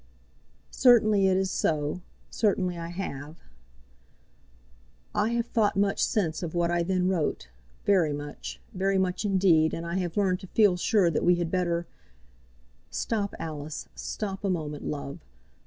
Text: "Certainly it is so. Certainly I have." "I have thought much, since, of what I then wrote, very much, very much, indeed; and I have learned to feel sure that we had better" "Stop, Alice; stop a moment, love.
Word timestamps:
"Certainly 0.71 1.27
it 1.27 1.37
is 1.37 1.51
so. 1.51 2.01
Certainly 2.31 2.75
I 2.75 2.87
have." 2.87 3.37
"I 5.13 5.29
have 5.33 5.45
thought 5.45 5.75
much, 5.77 6.03
since, 6.03 6.41
of 6.41 6.55
what 6.55 6.71
I 6.71 6.81
then 6.81 7.07
wrote, 7.07 7.49
very 7.85 8.11
much, 8.11 8.59
very 8.73 8.97
much, 8.97 9.25
indeed; 9.25 9.75
and 9.75 9.85
I 9.85 9.97
have 9.99 10.17
learned 10.17 10.39
to 10.39 10.47
feel 10.47 10.75
sure 10.75 11.11
that 11.11 11.23
we 11.23 11.35
had 11.35 11.51
better" 11.51 11.85
"Stop, 12.89 13.35
Alice; 13.37 13.89
stop 13.93 14.43
a 14.43 14.49
moment, 14.49 14.83
love. 14.85 15.23